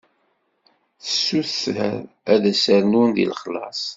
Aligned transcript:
Tessuter 1.03 1.95
ad 2.33 2.43
as-rnun 2.51 3.09
deg 3.15 3.27
lexlaṣ. 3.31 3.81